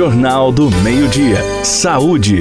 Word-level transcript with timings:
Jornal 0.00 0.50
do 0.50 0.70
Meio-Dia. 0.70 1.44
Saúde. 1.62 2.40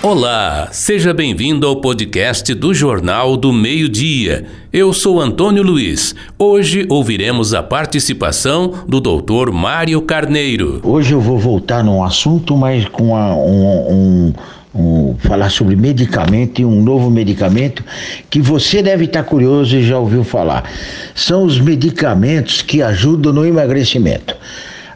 Olá, 0.00 0.68
seja 0.70 1.12
bem-vindo 1.12 1.66
ao 1.66 1.80
podcast 1.80 2.54
do 2.54 2.72
Jornal 2.72 3.36
do 3.36 3.52
Meio-Dia. 3.52 4.46
Eu 4.72 4.92
sou 4.92 5.20
Antônio 5.20 5.64
Luiz. 5.64 6.14
Hoje 6.38 6.86
ouviremos 6.88 7.54
a 7.54 7.60
participação 7.60 8.84
do 8.86 9.00
Dr. 9.00 9.50
Mário 9.52 10.00
Carneiro. 10.02 10.80
Hoje 10.84 11.12
eu 11.12 11.20
vou 11.20 11.40
voltar 11.40 11.82
num 11.82 12.04
assunto, 12.04 12.56
mas 12.56 12.86
com 12.86 13.16
a, 13.16 13.34
um, 13.34 13.90
um, 13.90 14.32
um, 14.72 15.16
falar 15.18 15.50
sobre 15.50 15.74
medicamento 15.74 16.60
e 16.60 16.64
um 16.64 16.80
novo 16.80 17.10
medicamento 17.10 17.82
que 18.30 18.40
você 18.40 18.80
deve 18.80 19.06
estar 19.06 19.24
curioso 19.24 19.76
e 19.76 19.82
já 19.82 19.98
ouviu 19.98 20.22
falar. 20.22 20.70
São 21.16 21.42
os 21.42 21.58
medicamentos 21.58 22.62
que 22.62 22.80
ajudam 22.80 23.32
no 23.32 23.44
emagrecimento. 23.44 24.36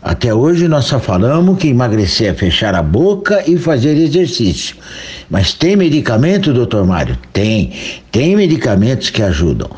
Até 0.05 0.34
hoje 0.34 0.68
nós 0.68 0.84
só 0.84 1.00
falamos 1.00 1.57
que 1.57 1.68
emagrecer 1.68 2.30
é 2.30 2.34
fechar 2.34 2.74
a 2.74 2.83
boca 2.83 3.42
e 3.47 3.56
fazer 3.56 3.97
exercício. 3.97 4.77
Mas 5.30 5.55
tem 5.55 5.77
medicamento, 5.77 6.52
doutor 6.52 6.87
Mário? 6.87 7.16
Tem. 7.33 7.73
Tem 8.12 8.37
medicamentos 8.37 9.09
que 9.09 9.23
ajudam. 9.23 9.70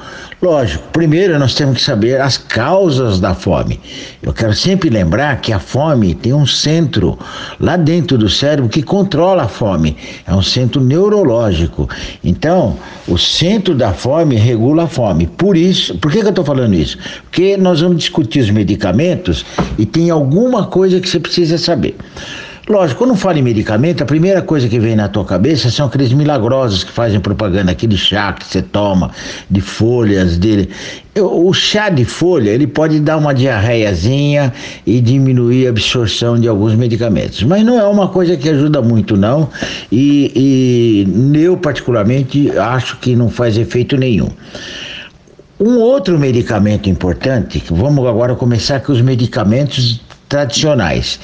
Lógico, 0.47 0.85
primeiro 0.93 1.37
nós 1.41 1.57
temos 1.57 1.79
que 1.79 1.83
saber 1.83 2.21
as 2.21 2.39
causas 2.39 3.19
da 3.19 3.35
fome. 3.35 3.81
Eu 4.23 4.33
quero 4.33 4.55
sempre 4.55 4.89
lembrar 4.89 5.41
que 5.41 5.53
a 5.53 5.59
fome 5.59 6.15
tem 6.15 6.33
um 6.33 6.47
centro 6.47 7.19
lá 7.59 7.77
dentro 7.77 8.17
do 8.17 8.29
cérebro 8.29 8.71
que 8.71 8.81
controla 8.81 9.43
a 9.43 9.49
fome. 9.49 9.97
É 10.25 10.33
um 10.33 10.43
centro 10.43 10.81
neurológico. 10.81 11.91
Então, 12.23 12.77
o 13.09 13.19
centro 13.19 13.75
da 13.75 13.93
fome 13.93 14.37
regula 14.37 14.85
a 14.85 14.87
fome. 14.87 15.27
Por 15.27 15.57
isso, 15.57 15.99
por 15.99 16.13
que, 16.13 16.21
que 16.21 16.27
eu 16.27 16.31
estou 16.31 16.45
falando 16.45 16.75
isso? 16.75 16.97
Porque 17.25 17.57
nós 17.57 17.81
vamos 17.81 17.97
discutir 17.97 18.39
os 18.39 18.51
medicamentos 18.51 19.45
e 19.77 19.85
tem 19.85 20.11
alguma 20.11 20.69
coisa 20.69 21.01
que 21.01 21.09
você 21.09 21.19
precisa 21.19 21.59
saber. 21.59 21.97
Lógico, 22.69 23.05
quando 23.05 23.15
fala 23.15 23.39
em 23.39 23.43
medicamento, 23.43 24.03
a 24.03 24.05
primeira 24.05 24.43
coisa 24.43 24.69
que 24.69 24.81
vem 24.81 24.97
na 24.97 25.09
tua 25.09 25.25
cabeça 25.25 25.71
são 25.71 25.87
aqueles 25.87 26.13
milagrosos 26.13 26.83
que 26.83 26.91
fazem 26.91 27.21
propaganda, 27.21 27.71
aquele 27.71 27.97
chá 27.97 28.33
que 28.33 28.45
você 28.45 28.61
toma, 28.61 29.13
de 29.49 29.61
folhas 29.61 30.37
dele. 30.37 30.69
O 31.15 31.53
chá 31.53 31.89
de 31.89 32.05
folha, 32.05 32.51
ele 32.51 32.67
pode 32.67 32.99
dar 32.99 33.19
uma 33.19 33.33
diarreiazinha 33.33 34.53
e 34.85 35.01
diminuir 35.01 35.69
a 35.69 35.71
absorção 35.71 36.41
de 36.41 36.49
alguns 36.49 36.75
medicamentos. 36.75 37.41
Mas 37.45 37.65
não 37.65 37.79
é 37.79 37.85
uma 37.85 38.09
coisa 38.09 38.37
que 38.37 38.49
ajuda 38.49 38.83
muito, 38.83 39.17
não. 39.17 39.49
E, 39.93 41.07
e 41.15 41.39
eu, 41.41 41.57
particularmente, 41.57 42.51
acho 42.59 42.97
que 42.97 43.15
não 43.15 43.31
faz 43.31 43.57
efeito 43.57 43.97
nenhum. 43.97 44.29
Um 45.61 45.79
outro 45.79 46.19
medicamento 46.19 46.91
importante, 46.91 47.63
vamos 47.71 48.05
agora 48.07 48.35
começar 48.35 48.81
com 48.81 48.93
os 48.93 49.01
medicamentos 49.01 50.01
tradicionais 50.29 51.19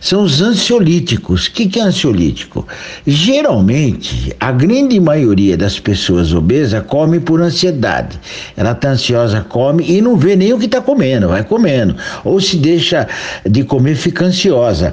são 0.00 0.24
os 0.24 0.40
ansiolíticos. 0.42 1.46
O 1.46 1.52
que, 1.52 1.68
que 1.68 1.78
é 1.78 1.82
ansiolítico? 1.82 2.66
Geralmente, 3.06 4.34
a 4.40 4.50
grande 4.50 4.98
maioria 4.98 5.56
das 5.56 5.78
pessoas 5.78 6.34
obesas 6.34 6.82
come 6.86 7.20
por 7.20 7.40
ansiedade. 7.40 8.18
Ela 8.56 8.72
está 8.72 8.90
ansiosa, 8.90 9.46
come 9.48 9.84
e 9.88 10.00
não 10.00 10.16
vê 10.16 10.34
nem 10.34 10.52
o 10.52 10.58
que 10.58 10.66
está 10.66 10.80
comendo, 10.80 11.28
vai 11.28 11.44
comendo. 11.44 11.96
Ou 12.24 12.40
se 12.40 12.56
deixa 12.56 13.06
de 13.48 13.62
comer, 13.64 13.94
fica 13.94 14.24
ansiosa. 14.24 14.92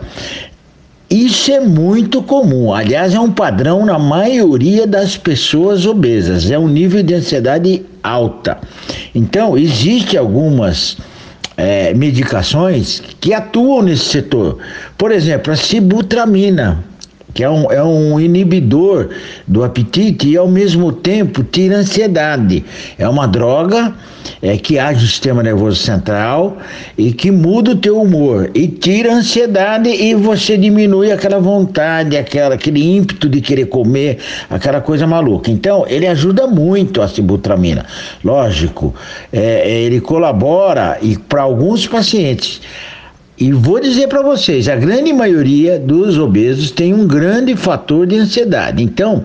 Isso 1.09 1.51
é 1.51 1.59
muito 1.59 2.21
comum, 2.21 2.71
aliás, 2.71 3.15
é 3.15 3.19
um 3.19 3.31
padrão 3.31 3.83
na 3.83 3.97
maioria 3.97 4.85
das 4.85 5.17
pessoas 5.17 5.87
obesas, 5.87 6.51
é 6.51 6.59
um 6.59 6.67
nível 6.67 7.01
de 7.01 7.15
ansiedade 7.15 7.83
alta. 8.03 8.59
Então, 9.15 9.57
existe 9.57 10.15
algumas 10.15 10.97
é, 11.59 11.93
medicações 11.93 13.01
que 13.19 13.33
atuam 13.33 13.81
nesse 13.81 14.05
setor. 14.05 14.57
Por 14.97 15.11
exemplo, 15.11 15.51
a 15.51 15.55
sibutramina, 15.57 16.83
que 17.33 17.43
é 17.43 17.49
um, 17.49 17.71
é 17.71 17.83
um 17.83 18.19
inibidor 18.19 19.09
do 19.47 19.63
apetite 19.63 20.29
e 20.29 20.37
ao 20.37 20.47
mesmo 20.47 20.91
tempo 20.91 21.43
tira 21.43 21.77
ansiedade. 21.77 22.63
É 22.97 23.07
uma 23.07 23.27
droga 23.27 23.93
é, 24.41 24.57
que 24.57 24.79
age 24.79 25.01
no 25.01 25.07
sistema 25.07 25.43
nervoso 25.43 25.77
central 25.77 26.57
e 26.97 27.11
que 27.11 27.31
muda 27.31 27.71
o 27.71 27.75
teu 27.75 28.01
humor 28.01 28.49
e 28.53 28.67
tira 28.67 29.13
a 29.13 29.15
ansiedade 29.17 29.89
e 29.89 30.13
você 30.15 30.57
diminui 30.57 31.11
aquela 31.11 31.39
vontade, 31.39 32.17
aquela, 32.17 32.55
aquele 32.55 32.95
ímpeto 32.95 33.29
de 33.29 33.41
querer 33.41 33.65
comer, 33.65 34.17
aquela 34.49 34.81
coisa 34.81 35.05
maluca. 35.05 35.51
Então, 35.51 35.85
ele 35.87 36.07
ajuda 36.07 36.47
muito 36.47 37.01
a 37.01 37.07
sibutramina. 37.07 37.85
Lógico, 38.23 38.93
é, 39.31 39.69
ele 39.69 40.01
colabora 40.01 40.97
e 41.01 41.17
para 41.17 41.41
alguns 41.41 41.87
pacientes 41.87 42.61
e 43.39 43.53
vou 43.53 43.79
dizer 43.79 44.07
para 44.07 44.21
vocês, 44.21 44.67
a 44.67 44.75
grande 44.75 45.13
maioria 45.13 45.79
dos 45.79 46.17
obesos 46.17 46.71
tem 46.71 46.93
um 46.93 47.07
grande 47.07 47.55
fator 47.55 48.05
de 48.05 48.17
ansiedade. 48.17 48.83
Então, 48.83 49.23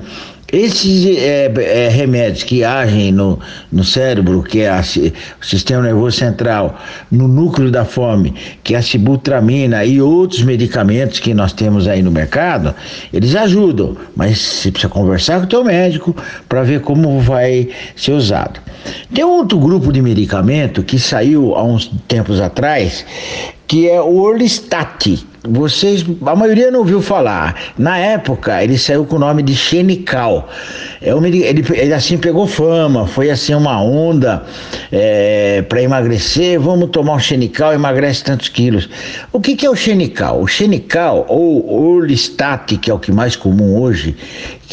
esses 0.53 1.19
é, 1.19 1.53
é, 1.57 1.89
remédios 1.89 2.45
que 2.45 2.63
agem 2.63 3.11
no, 3.11 3.41
no 3.73 3.83
cérebro, 3.83 4.41
que 4.41 4.61
é 4.61 4.69
a, 4.69 4.81
o 4.81 5.45
sistema 5.45 5.83
nervoso 5.83 6.17
central, 6.17 6.79
no 7.11 7.27
núcleo 7.27 7.73
da 7.73 7.85
fome, 7.85 8.33
que 8.63 8.77
é 8.77 8.79
a 8.79 8.83
sibutramina 8.83 9.85
e 9.85 10.01
outros 10.01 10.45
medicamentos 10.45 11.19
que 11.19 11.35
nós 11.35 11.53
temos 11.53 11.89
aí 11.89 12.01
no 12.01 12.13
mercado, 12.13 12.73
eles 13.13 13.35
ajudam, 13.35 13.97
mas 14.15 14.39
você 14.39 14.71
precisa 14.71 14.89
conversar 14.89 15.41
com 15.41 15.47
o 15.47 15.49
teu 15.49 15.65
médico 15.65 16.15
para 16.49 16.63
ver 16.63 16.83
como 16.83 17.19
vai 17.19 17.69
ser 17.97 18.13
usado. 18.13 18.61
Tem 19.13 19.25
outro 19.25 19.59
grupo 19.59 19.93
de 19.93 20.01
medicamento 20.01 20.85
que 20.85 21.01
saiu 21.01 21.57
há 21.57 21.65
uns 21.65 21.91
tempos 22.07 22.41
atrás, 22.41 23.05
que 23.75 23.89
é 23.89 24.01
o 24.01 24.19
Orlistat. 24.21 25.27
Vocês, 25.49 26.07
a 26.25 26.37
maioria 26.37 26.71
não 26.71 26.79
ouviu 26.79 27.03
falar. 27.03 27.73
Na 27.77 27.99
época, 27.99 28.63
ele 28.63 28.79
saiu 28.79 29.05
com 29.05 29.17
o 29.17 29.19
nome 29.19 29.43
de 29.43 29.53
Xenical. 29.53 30.49
É 31.03 31.11
ele, 31.11 31.43
ele, 31.43 31.65
ele 31.73 31.93
assim 31.93 32.17
pegou 32.17 32.47
fama, 32.47 33.05
foi 33.05 33.31
assim 33.31 33.53
uma 33.53 33.83
onda 33.83 34.45
é, 34.93 35.61
para 35.63 35.83
emagrecer. 35.83 36.61
Vamos 36.61 36.91
tomar 36.91 37.15
um 37.15 37.19
Xenical, 37.19 37.73
emagrece 37.73 38.23
tantos 38.23 38.49
quilos. 38.49 38.89
O 39.33 39.41
que, 39.41 39.57
que 39.57 39.67
é 39.67 39.71
o 39.71 39.75
Xenical? 39.75 40.41
O 40.41 40.47
Xenical, 40.47 41.27
ou 41.29 41.97
Orlistat, 41.97 42.79
que 42.79 42.89
é 42.89 42.95
o 42.95 42.99
que 43.01 43.11
mais 43.11 43.35
comum 43.35 43.83
hoje, 43.83 44.15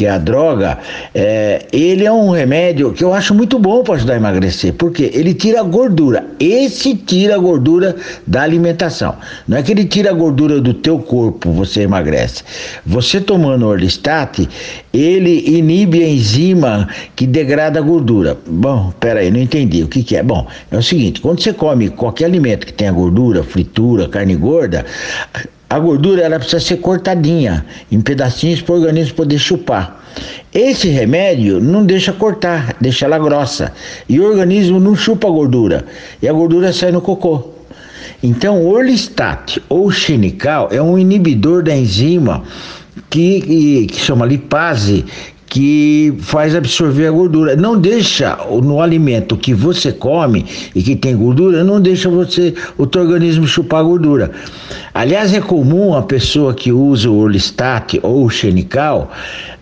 que 0.02 0.08
é 0.08 0.10
a 0.10 0.18
droga, 0.18 0.80
é, 1.14 1.68
ele 1.72 2.06
é 2.06 2.12
um 2.12 2.32
remédio 2.32 2.92
que 2.92 3.04
eu 3.04 3.14
acho 3.14 3.36
muito 3.36 3.60
bom 3.60 3.84
para 3.84 3.94
ajudar 3.94 4.14
a 4.14 4.16
emagrecer, 4.16 4.74
porque 4.74 5.12
ele 5.14 5.32
tira 5.32 5.60
a 5.60 5.64
gordura. 5.64 6.26
Esse 6.40 6.96
tira 6.96 7.36
a 7.36 7.38
gordura 7.38 7.96
da 8.26 8.42
alimentação. 8.42 9.16
Não 9.48 9.58
é 9.58 9.62
que 9.62 9.72
ele 9.72 9.86
tira 9.86 10.10
a 10.10 10.14
gordura 10.14 10.60
do 10.60 10.74
teu 10.74 10.98
corpo, 10.98 11.52
você 11.52 11.82
emagrece. 11.82 12.44
Você 12.84 13.22
tomando 13.22 13.68
Orlistat, 13.68 14.50
ele 14.92 15.44
inibe 15.46 16.04
a 16.04 16.10
enzima 16.10 16.90
que 17.16 17.28
degrada 17.28 17.78
a 17.78 17.84
gordura. 17.84 18.36
Bom, 18.48 18.92
peraí, 19.00 19.30
não 19.30 19.40
entendi. 19.40 19.84
O 19.84 19.88
que, 19.88 20.02
que 20.02 20.18
é? 20.18 20.24
Bom, 20.24 20.48
é 20.72 20.78
o 20.78 20.82
seguinte: 20.82 21.22
quando 21.22 21.44
você 21.44 21.54
come 21.54 21.90
qualquer 21.90 22.26
alimento 22.26 22.66
que 22.66 22.74
tenha 22.74 22.92
gordura, 22.92 23.44
fritura, 23.44 24.10
carne 24.10 24.36
gorda, 24.36 24.84
a 25.72 25.80
gordura 25.80 26.22
ela 26.22 26.38
precisa 26.38 26.60
ser 26.60 26.78
cortadinha 26.78 27.66
em 27.90 28.02
pedacinhos 28.02 28.62
para 28.62 28.76
o 28.76 28.78
organismo 28.78 29.16
poder 29.16 29.40
chupar. 29.40 30.04
Esse 30.54 30.90
remédio 30.90 31.62
não 31.62 31.86
deixa 31.86 32.12
cortar, 32.12 32.76
deixa 32.82 33.06
ela 33.06 33.18
grossa. 33.18 33.72
E 34.10 34.20
o 34.20 34.26
organismo 34.26 34.82
não 34.82 34.98
chupa 34.98 35.30
a 35.30 35.32
gordura. 35.32 35.86
E 36.22 36.28
a 36.28 36.34
gordura 36.34 36.74
sai 36.74 36.92
no 36.92 37.00
cocô. 37.00 37.52
Então, 38.22 38.62
o 38.62 38.70
Orlistat 38.70 39.62
ou 39.70 39.90
Xenical 39.90 40.68
é 40.74 40.82
um 40.82 41.00
inibidor 41.00 41.64
da 41.64 41.74
enzima 41.74 42.44
que, 43.10 43.40
que, 43.40 43.88
que 43.88 44.00
chama 44.02 44.26
lipase, 44.26 45.06
que 45.52 46.14
faz 46.20 46.56
absorver 46.56 47.08
a 47.08 47.12
gordura. 47.12 47.58
Não 47.58 47.78
deixa 47.78 48.38
no 48.64 48.82
alimento 48.82 49.36
que 49.36 49.54
você 49.54 49.92
come 49.92 50.46
e 50.74 50.82
que 50.82 50.96
tem 50.96 51.14
gordura, 51.14 51.62
não 51.62 51.82
deixa 51.82 52.10
você 52.10 52.54
o 52.78 52.88
teu 52.88 53.02
organismo 53.02 53.46
chupar 53.46 53.82
a 53.82 53.84
gordura. 53.84 54.32
Aliás, 54.94 55.34
é 55.34 55.42
comum 55.42 55.94
a 55.94 56.04
pessoa 56.04 56.54
que 56.54 56.72
usa 56.72 57.10
o 57.10 57.18
Orlistat 57.18 58.00
ou 58.02 58.24
o 58.24 58.30
Xenical, 58.30 59.12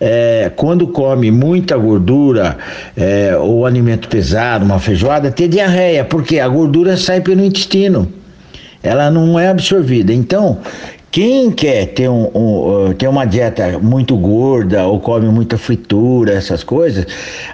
é, 0.00 0.52
quando 0.54 0.86
come 0.86 1.28
muita 1.32 1.76
gordura 1.76 2.56
é, 2.96 3.36
ou 3.36 3.66
alimento 3.66 4.08
pesado, 4.08 4.64
uma 4.64 4.78
feijoada, 4.78 5.28
ter 5.32 5.48
diarreia, 5.48 6.04
porque 6.04 6.38
a 6.38 6.46
gordura 6.46 6.96
sai 6.96 7.20
pelo 7.20 7.44
intestino 7.44 8.08
ela 8.82 9.10
não 9.10 9.38
é 9.38 9.48
absorvida. 9.48 10.10
Então, 10.10 10.58
quem 11.10 11.50
quer 11.50 11.86
ter, 11.86 12.08
um, 12.08 12.30
um, 12.34 12.92
ter 12.92 13.08
uma 13.08 13.24
dieta 13.24 13.78
muito 13.80 14.16
gorda 14.16 14.86
ou 14.86 15.00
come 15.00 15.26
muita 15.26 15.58
fritura, 15.58 16.34
essas 16.34 16.62
coisas, 16.62 17.04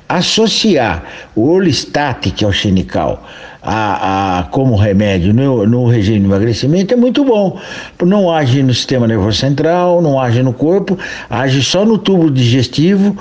associar 0.09 1.03
o 1.35 1.49
Orlistat, 1.49 2.31
que 2.33 2.45
é 2.45 2.49
o 2.49 2.53
xenical, 2.53 3.25
a, 3.63 4.39
a, 4.39 4.43
como 4.45 4.77
remédio 4.77 5.35
no, 5.35 5.67
no 5.67 5.89
regime 5.89 6.21
de 6.21 6.25
emagrecimento 6.27 6.95
é 6.95 6.97
muito 6.97 7.25
bom. 7.25 7.59
Não 8.05 8.31
age 8.31 8.63
no 8.63 8.73
sistema 8.73 9.09
nervoso 9.09 9.39
central, 9.39 10.01
não 10.01 10.21
age 10.21 10.43
no 10.43 10.53
corpo, 10.53 10.97
age 11.29 11.63
só 11.63 11.85
no 11.85 11.99
tubo 11.99 12.31
digestivo, 12.31 13.17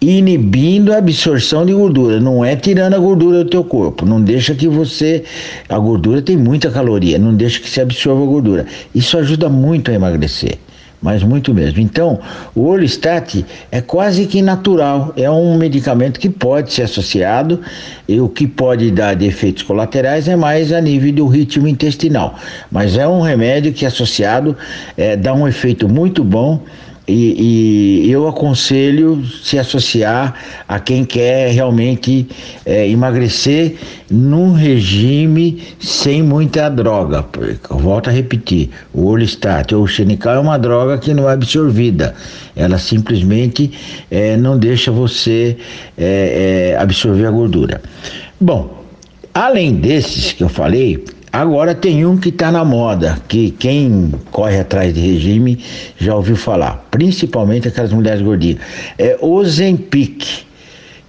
inibindo 0.00 0.92
a 0.92 0.98
absorção 0.98 1.66
de 1.66 1.72
gordura. 1.72 2.20
Não 2.20 2.44
é 2.44 2.54
tirando 2.56 2.94
a 2.94 2.98
gordura 2.98 3.44
do 3.44 3.50
teu 3.50 3.64
corpo. 3.64 4.06
Não 4.06 4.20
deixa 4.20 4.54
que 4.54 4.68
você. 4.68 5.24
A 5.68 5.78
gordura 5.78 6.22
tem 6.22 6.36
muita 6.36 6.70
caloria, 6.70 7.18
não 7.18 7.34
deixa 7.34 7.60
que 7.60 7.68
se 7.68 7.80
absorva 7.80 8.22
a 8.22 8.26
gordura. 8.26 8.66
Isso 8.94 9.18
ajuda 9.18 9.48
muito 9.48 9.90
a 9.90 9.94
emagrecer 9.94 10.58
mas 11.00 11.22
muito 11.22 11.54
mesmo. 11.54 11.80
Então, 11.80 12.18
o 12.54 12.66
Orlistat 12.66 13.44
é 13.70 13.80
quase 13.80 14.26
que 14.26 14.42
natural, 14.42 15.12
é 15.16 15.30
um 15.30 15.56
medicamento 15.56 16.18
que 16.18 16.28
pode 16.28 16.72
ser 16.72 16.82
associado 16.82 17.60
e 18.08 18.20
o 18.20 18.28
que 18.28 18.46
pode 18.46 18.90
dar 18.90 19.14
de 19.14 19.26
efeitos 19.26 19.62
colaterais 19.62 20.28
é 20.28 20.36
mais 20.36 20.72
a 20.72 20.80
nível 20.80 21.12
do 21.12 21.26
ritmo 21.26 21.68
intestinal, 21.68 22.34
mas 22.70 22.96
é 22.96 23.06
um 23.06 23.20
remédio 23.20 23.72
que 23.72 23.86
associado 23.86 24.56
é, 24.96 25.16
dá 25.16 25.32
um 25.32 25.46
efeito 25.46 25.88
muito 25.88 26.24
bom 26.24 26.60
e, 27.08 28.04
e, 28.04 28.10
eu 28.10 28.28
aconselho 28.28 29.24
se 29.42 29.58
associar 29.58 30.34
a 30.68 30.78
quem 30.78 31.04
quer 31.04 31.50
realmente 31.52 32.28
é, 32.66 32.86
emagrecer 32.88 33.76
num 34.10 34.52
regime 34.52 35.62
sem 35.80 36.22
muita 36.22 36.68
droga. 36.68 37.24
Volto 37.70 38.10
a 38.10 38.12
repetir: 38.12 38.68
o 38.92 39.06
Orlistat 39.06 39.74
ou 39.74 39.84
o 39.84 39.88
Xenical 39.88 40.34
é 40.34 40.38
uma 40.38 40.58
droga 40.58 40.98
que 40.98 41.14
não 41.14 41.28
é 41.28 41.32
absorvida, 41.32 42.14
ela 42.54 42.78
simplesmente 42.78 43.72
é, 44.10 44.36
não 44.36 44.58
deixa 44.58 44.92
você 44.92 45.56
é, 45.96 46.72
é 46.74 46.76
absorver 46.78 47.26
a 47.26 47.30
gordura. 47.30 47.80
Bom, 48.38 48.84
além 49.32 49.74
desses 49.76 50.32
que 50.32 50.44
eu 50.44 50.48
falei, 50.48 51.02
Agora 51.38 51.72
tem 51.72 52.04
um 52.04 52.16
que 52.16 52.30
está 52.30 52.50
na 52.50 52.64
moda, 52.64 53.16
que 53.28 53.52
quem 53.52 54.12
corre 54.32 54.58
atrás 54.58 54.92
de 54.92 54.98
regime 54.98 55.64
já 55.96 56.12
ouviu 56.16 56.34
falar, 56.34 56.84
principalmente 56.90 57.68
aquelas 57.68 57.92
mulheres 57.92 58.20
gordinhas. 58.20 58.58
É 58.98 59.16
o 59.20 59.44
Zempic. 59.44 60.48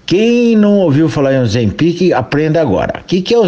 Quem 0.06 0.56
não 0.56 0.78
ouviu 0.82 1.10
falar 1.10 1.34
em 1.34 1.42
Ozempic, 1.42 2.12
aprenda 2.14 2.62
agora. 2.62 3.00
O 3.00 3.04
que, 3.06 3.24
que 3.24 3.34
é 3.34 3.40
o 3.40 3.48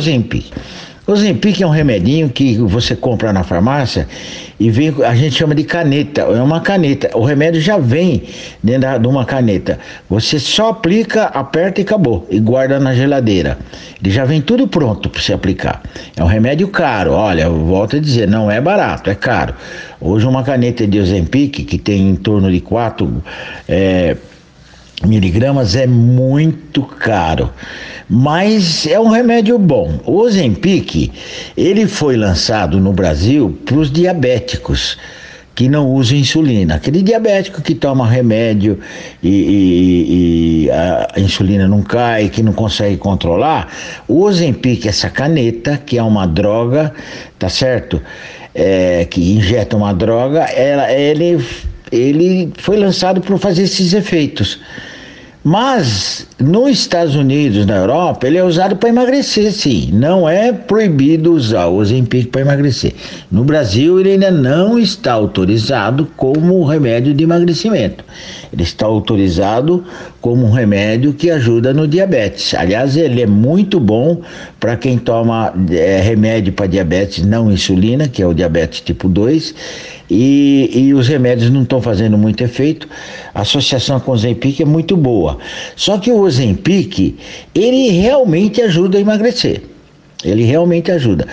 Ozempic? 1.14 1.62
É 1.62 1.68
um 1.68 1.72
remedinho 1.72 2.30
que 2.30 2.58
você 2.58 2.96
compra 2.96 3.32
na 3.34 3.44
farmácia 3.44 4.08
e 4.60 4.70
vem, 4.70 4.94
a 5.04 5.16
gente 5.16 5.36
chama 5.36 5.56
de 5.56 5.64
caneta, 5.64 6.22
é 6.22 6.42
uma 6.42 6.62
caneta. 6.62 7.10
O 7.18 7.24
remédio 7.24 7.60
já 7.60 7.78
vem 7.78 8.24
dentro 8.62 9.00
de 9.00 9.08
uma 9.08 9.26
caneta. 9.26 9.80
Você 10.10 10.40
só 10.40 10.70
aplica, 10.70 11.26
aperta 11.26 11.82
e 11.82 11.84
acabou. 11.84 12.28
E 12.30 12.40
guarda 12.40 12.80
na 12.80 12.94
geladeira. 12.94 13.58
Ele 14.02 14.12
já 14.12 14.24
vem 14.24 14.42
tudo 14.42 14.68
pronto 14.68 15.10
para 15.10 15.22
você 15.22 15.34
aplicar. 15.34 15.82
É 16.16 16.24
um 16.24 16.28
remédio 16.28 16.68
caro. 16.68 17.14
Olha, 17.14 17.44
eu 17.44 17.66
volto 17.66 17.96
a 17.96 18.00
dizer, 18.00 18.28
não 18.28 18.52
é 18.52 18.62
barato, 18.62 19.10
é 19.10 19.16
caro. 19.16 19.56
Hoje 20.00 20.26
uma 20.28 20.44
caneta 20.44 20.86
de 20.88 21.00
Ozempic, 21.00 21.66
que 21.66 21.78
tem 21.78 22.10
em 22.10 22.16
torno 22.16 22.52
de 22.52 22.60
4 22.60 23.24
é, 23.68 24.16
miligramas, 25.06 25.76
é 25.76 25.88
muito 25.88 26.84
caro 26.84 27.52
mas 28.14 28.86
é 28.86 29.00
um 29.00 29.08
remédio 29.08 29.58
bom. 29.58 30.02
O 30.06 30.18
Ozempic, 30.18 31.10
ele 31.56 31.88
foi 31.88 32.18
lançado 32.18 32.78
no 32.78 32.92
Brasil 32.92 33.58
para 33.64 33.78
os 33.78 33.90
diabéticos 33.90 34.98
que 35.56 35.70
não 35.70 35.90
usam 35.90 36.18
insulina. 36.18 36.76
Aquele 36.76 37.02
diabético 37.02 37.62
que 37.62 37.74
toma 37.74 38.06
remédio 38.06 38.80
e, 39.24 39.30
e, 39.30 40.66
e, 40.66 40.72
a 40.72 41.14
insulina 41.20 41.70
não 41.70 41.82
cai, 41.82 42.28
que 42.28 42.44
não 42.44 42.52
consegue 42.52 42.98
controlar, 42.98 43.72
o 44.10 44.24
Ozempic, 44.24 44.86
essa 44.88 45.10
caneta, 45.10 45.78
que 45.78 45.98
é 45.98 46.04
uma 46.04 46.26
droga, 46.26 46.94
tá 47.40 47.48
certo? 47.48 48.02
É, 48.54 49.06
que 49.10 49.22
injeta 49.38 49.78
uma 49.78 49.94
droga, 49.94 50.42
ela, 50.46 50.92
ele, 50.92 51.42
ele 51.90 52.52
foi 52.58 52.76
lançado 52.76 53.22
para 53.22 53.38
fazer 53.38 53.64
esses 53.64 53.94
efeitos. 53.94 54.60
Mas 55.44 56.28
nos 56.40 56.70
Estados 56.70 57.16
Unidos, 57.16 57.66
na 57.66 57.78
Europa, 57.78 58.28
ele 58.28 58.38
é 58.38 58.44
usado 58.44 58.76
para 58.76 58.90
emagrecer, 58.90 59.52
sim. 59.52 59.90
Não 59.92 60.30
é 60.30 60.54
proibido 60.54 61.34
usar 61.34 61.66
o 61.66 61.78
Ozempic 61.78 62.30
para 62.30 62.42
emagrecer. 62.42 62.94
No 63.32 63.44
Brasil, 63.44 64.00
ele 64.00 64.12
ainda 64.12 64.30
não 64.30 64.78
está 64.78 65.14
autorizado 65.14 66.08
como 66.16 66.64
remédio 66.64 67.12
de 67.12 67.24
emagrecimento. 67.24 68.06
Ele 68.54 68.62
está 68.62 68.86
autorizado 68.86 69.84
como 70.22 70.46
um 70.46 70.52
remédio 70.52 71.14
que 71.14 71.32
ajuda 71.32 71.74
no 71.74 71.88
diabetes. 71.88 72.54
Aliás, 72.54 72.96
ele 72.96 73.22
é 73.22 73.28
muito 73.28 73.80
bom 73.80 74.22
para 74.60 74.78
quem 74.78 74.98
toma 74.98 75.52
é, 75.72 76.00
remédio 76.00 76.54
para 76.54 76.68
diabetes 76.68 77.26
não 77.26 77.52
insulina, 77.52 78.08
que 78.08 78.22
é 78.22 78.28
o 78.28 78.34
diabetes 78.34 78.82
tipo 78.82 79.10
2 79.10 79.56
e, 80.10 80.70
e 80.74 80.94
os 80.94 81.08
remédios 81.08 81.50
não 81.50 81.64
estão 81.64 81.82
fazendo 81.82 82.18
muito 82.18 82.44
efeito. 82.44 82.88
A 83.34 83.42
associação 83.42 84.00
com 84.00 84.12
o 84.12 84.14
Ozempic 84.14 84.62
é 84.62 84.66
muito 84.66 84.96
boa. 84.96 85.40
Só 85.76 85.98
que 85.98 86.12
o 86.12 86.20
Ozempic, 86.20 87.18
ele 87.56 87.90
realmente 87.90 88.62
ajuda 88.62 88.98
a 88.98 89.02
emagrecer. 89.02 89.62
Ele 90.24 90.44
realmente 90.44 90.92
ajuda. 90.92 91.26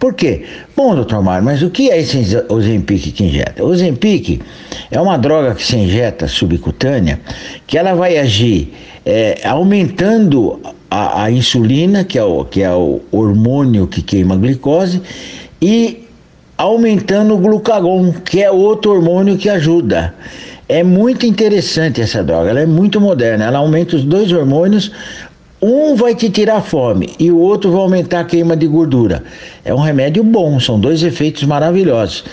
Por 0.00 0.14
quê? 0.14 0.44
Bom, 0.74 0.94
doutor 0.94 1.22
Mário, 1.22 1.44
mas 1.44 1.62
o 1.62 1.68
que 1.68 1.90
é 1.90 2.00
esse 2.00 2.18
Ozempic 2.48 3.12
que 3.12 3.24
injeta? 3.24 3.62
Ozempic 3.62 4.40
é 4.90 4.98
uma 4.98 5.18
droga 5.18 5.54
que 5.54 5.62
se 5.62 5.76
injeta 5.76 6.26
subcutânea, 6.26 7.20
que 7.66 7.76
ela 7.76 7.94
vai 7.94 8.16
agir 8.16 8.72
é, 9.04 9.38
aumentando 9.44 10.58
a, 10.90 11.24
a, 11.24 11.30
insulina, 11.30 12.02
que 12.02 12.18
é, 12.18 12.24
o, 12.24 12.46
que 12.46 12.62
é 12.62 12.72
o 12.72 13.02
hormônio 13.12 13.86
que 13.86 14.00
queima 14.00 14.36
a 14.36 14.38
glicose, 14.38 15.02
e 15.60 16.08
aumentando 16.56 17.34
o 17.34 17.38
glucagon, 17.38 18.10
que 18.24 18.42
é 18.42 18.50
outro 18.50 18.92
hormônio 18.92 19.36
que 19.36 19.50
ajuda. 19.50 20.14
É 20.66 20.82
muito 20.82 21.26
interessante 21.26 22.00
essa 22.00 22.24
droga, 22.24 22.48
ela 22.48 22.60
é 22.60 22.66
muito 22.66 22.98
moderna, 23.00 23.44
ela 23.44 23.58
aumenta 23.58 23.96
os 23.96 24.04
dois 24.04 24.32
hormônios, 24.32 24.90
um 25.62 25.94
vai 25.94 26.14
te 26.14 26.30
tirar 26.30 26.62
fome 26.62 27.10
e 27.18 27.30
o 27.30 27.38
outro 27.38 27.70
vai 27.70 27.82
aumentar 27.82 28.20
a 28.20 28.24
queima 28.24 28.56
de 28.56 28.66
gordura. 28.66 29.22
É 29.64 29.74
um 29.74 29.78
remédio 29.78 30.24
bom, 30.24 30.58
são 30.58 30.80
dois 30.80 31.02
efeitos 31.02 31.42
maravilhosos. 31.44 32.24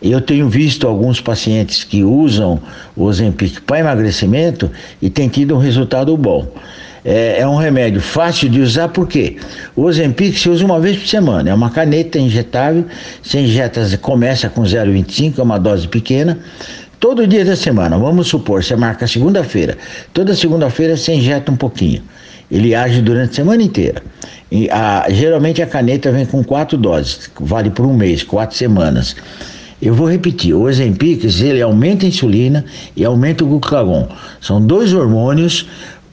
Eu 0.00 0.20
tenho 0.20 0.48
visto 0.48 0.86
alguns 0.88 1.20
pacientes 1.20 1.84
que 1.84 2.02
usam 2.02 2.60
o 2.96 3.04
Ozempic 3.04 3.60
para 3.60 3.80
emagrecimento 3.80 4.70
e 5.00 5.08
tem 5.08 5.28
tido 5.28 5.54
um 5.54 5.58
resultado 5.58 6.16
bom. 6.16 6.48
É, 7.04 7.40
é, 7.40 7.46
um 7.46 7.56
remédio 7.56 8.00
fácil 8.00 8.48
de 8.48 8.60
usar, 8.60 8.88
porque 8.88 9.36
o 9.74 9.82
Ozempic 9.82 10.38
se 10.38 10.48
usa 10.48 10.64
uma 10.64 10.78
vez 10.80 10.96
por 10.96 11.08
semana, 11.08 11.50
é 11.50 11.54
uma 11.54 11.68
caneta 11.68 12.16
injetável, 12.18 12.84
você 13.20 13.40
injeta, 13.40 13.84
começa 13.98 14.48
com 14.48 14.62
0,25, 14.62 15.38
é 15.38 15.42
uma 15.42 15.58
dose 15.58 15.88
pequena, 15.88 16.38
todo 17.00 17.26
dia 17.26 17.44
da 17.44 17.56
semana, 17.56 17.98
vamos 17.98 18.28
supor, 18.28 18.62
você 18.62 18.76
marca 18.76 19.04
segunda-feira, 19.08 19.76
toda 20.14 20.32
segunda-feira 20.32 20.96
você 20.96 21.12
injeta 21.14 21.50
um 21.50 21.56
pouquinho, 21.56 22.02
ele 22.52 22.74
age 22.74 23.00
durante 23.00 23.30
a 23.30 23.34
semana 23.34 23.62
inteira. 23.62 24.02
E 24.50 24.68
a, 24.70 25.06
geralmente 25.08 25.62
a 25.62 25.66
caneta 25.66 26.12
vem 26.12 26.26
com 26.26 26.44
quatro 26.44 26.76
doses, 26.76 27.30
vale 27.40 27.70
por 27.70 27.86
um 27.86 27.96
mês, 27.96 28.22
quatro 28.22 28.54
semanas. 28.54 29.16
Eu 29.80 29.94
vou 29.94 30.08
repetir, 30.08 30.54
o 30.54 30.62
Ozempic, 30.62 31.24
ele 31.24 31.62
aumenta 31.62 32.04
a 32.04 32.08
insulina 32.08 32.64
e 32.94 33.04
aumenta 33.04 33.42
o 33.42 33.48
glucagon. 33.48 34.06
São 34.40 34.64
dois 34.64 34.92
hormônios 34.92 35.66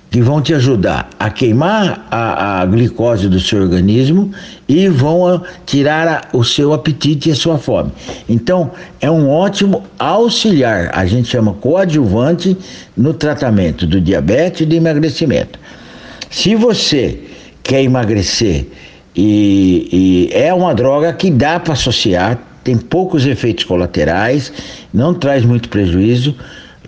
que 0.09 0.21
vão 0.21 0.41
te 0.41 0.53
ajudar 0.53 1.07
a 1.19 1.29
queimar 1.29 2.07
a, 2.09 2.61
a 2.61 2.65
glicose 2.65 3.27
do 3.27 3.39
seu 3.39 3.61
organismo 3.61 4.31
e 4.67 4.87
vão 4.87 5.43
tirar 5.65 6.07
a, 6.07 6.21
o 6.35 6.43
seu 6.43 6.73
apetite 6.73 7.29
e 7.29 7.31
a 7.33 7.35
sua 7.35 7.59
fome. 7.59 7.91
Então, 8.27 8.71
é 9.01 9.11
um 9.11 9.29
ótimo 9.29 9.83
auxiliar, 9.99 10.89
a 10.93 11.05
gente 11.05 11.27
chama 11.27 11.53
coadjuvante 11.53 12.57
no 12.97 13.13
tratamento 13.13 13.85
do 13.85 14.01
diabetes 14.01 14.61
e 14.61 14.65
do 14.65 14.73
emagrecimento. 14.73 15.59
Se 16.29 16.55
você 16.55 17.19
quer 17.63 17.83
emagrecer 17.83 18.67
e, 19.15 20.29
e 20.31 20.33
é 20.33 20.53
uma 20.53 20.73
droga 20.73 21.11
que 21.13 21.29
dá 21.29 21.59
para 21.59 21.73
associar, 21.73 22.39
tem 22.63 22.77
poucos 22.77 23.25
efeitos 23.25 23.63
colaterais, 23.63 24.51
não 24.93 25.13
traz 25.13 25.43
muito 25.43 25.69
prejuízo 25.69 26.35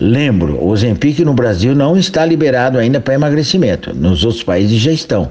Lembro, 0.01 0.55
o 0.55 0.69
Ozempic 0.69 1.19
no 1.19 1.31
Brasil 1.31 1.75
não 1.75 1.95
está 1.95 2.25
liberado 2.25 2.79
ainda 2.79 2.99
para 2.99 3.13
emagrecimento. 3.13 3.95
Nos 3.95 4.25
outros 4.25 4.41
países 4.41 4.79
já 4.79 4.91
estão. 4.91 5.29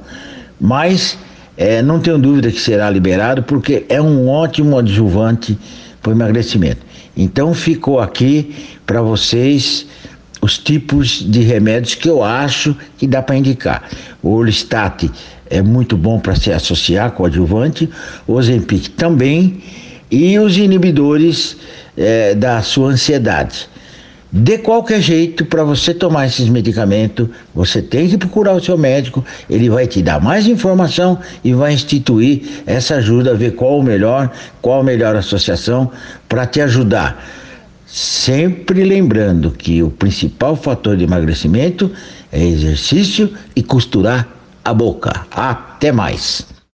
Mas 0.60 1.18
é, 1.56 1.82
não 1.82 1.98
tenho 1.98 2.16
dúvida 2.16 2.52
que 2.52 2.60
será 2.60 2.88
liberado 2.88 3.42
porque 3.42 3.84
é 3.88 4.00
um 4.00 4.28
ótimo 4.28 4.78
adjuvante 4.78 5.58
para 6.00 6.10
o 6.10 6.14
emagrecimento. 6.14 6.86
Então 7.16 7.52
ficou 7.52 7.98
aqui 7.98 8.54
para 8.86 9.02
vocês 9.02 9.86
os 10.40 10.58
tipos 10.58 11.24
de 11.28 11.40
remédios 11.40 11.94
que 11.94 12.08
eu 12.08 12.22
acho 12.22 12.74
que 12.96 13.06
dá 13.06 13.22
para 13.22 13.36
indicar. 13.36 13.88
O 14.22 14.30
Olistat 14.30 15.10
é 15.48 15.60
muito 15.60 15.96
bom 15.96 16.18
para 16.18 16.34
se 16.34 16.52
associar 16.52 17.12
com 17.12 17.24
adjuvante, 17.24 17.88
o 18.26 18.34
Ozempic 18.34 18.88
também, 18.90 19.62
e 20.10 20.38
os 20.38 20.56
inibidores 20.56 21.56
é, 21.96 22.34
da 22.34 22.62
sua 22.62 22.90
ansiedade. 22.90 23.68
De 24.32 24.58
qualquer 24.58 25.00
jeito, 25.00 25.44
para 25.44 25.64
você 25.64 25.92
tomar 25.92 26.26
esses 26.26 26.48
medicamentos, 26.48 27.28
você 27.52 27.82
tem 27.82 28.08
que 28.08 28.16
procurar 28.16 28.52
o 28.52 28.62
seu 28.62 28.78
médico, 28.78 29.24
ele 29.48 29.68
vai 29.68 29.88
te 29.88 30.00
dar 30.00 30.20
mais 30.20 30.46
informação 30.46 31.18
e 31.42 31.52
vai 31.52 31.72
instituir 31.72 32.42
essa 32.64 32.94
ajuda, 32.96 33.34
ver 33.34 33.56
qual 33.56 33.80
o 33.80 33.82
melhor, 33.82 34.30
qual 34.62 34.80
a 34.80 34.84
melhor 34.84 35.16
associação 35.16 35.90
para 36.28 36.46
te 36.46 36.60
ajudar 36.60 37.39
Sempre 37.92 38.84
lembrando 38.84 39.50
que 39.50 39.82
o 39.82 39.90
principal 39.90 40.54
fator 40.54 40.96
de 40.96 41.02
emagrecimento 41.02 41.90
é 42.30 42.40
exercício 42.44 43.32
e 43.56 43.64
costurar 43.64 44.28
a 44.64 44.72
boca. 44.72 45.26
Até 45.32 45.90
mais! 45.90 46.59